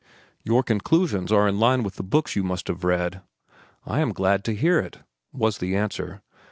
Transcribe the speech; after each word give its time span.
"Your 0.43 0.63
conclusions 0.63 1.31
are 1.31 1.47
in 1.47 1.59
line 1.59 1.83
with 1.83 1.97
the 1.97 2.01
books 2.01 2.31
which 2.31 2.37
you 2.37 2.41
must 2.43 2.67
have 2.69 2.83
read." 2.83 3.21
"I 3.85 3.99
am 3.99 4.13
glad 4.13 4.43
to 4.45 4.55
hear 4.55 4.79
it," 4.79 4.97
was 5.31 5.59
the 5.59 5.75
answer. 5.75 6.23